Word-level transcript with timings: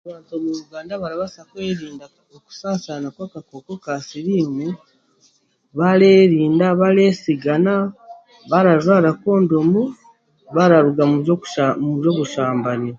Omu 0.35 0.49
Uganda 0.63 1.01
barabaasa 1.03 1.41
kwerinda 1.49 2.05
okusaasaana 2.35 3.07
kw'akakooko 3.15 3.73
ka 3.83 3.93
siriimu 4.07 4.67
bareerinda, 5.77 6.65
bareesigana, 6.81 7.73
barajwara 8.51 9.09
kondomu, 9.21 9.81
bararuga 10.55 11.03
muby'obushambani. 11.83 12.89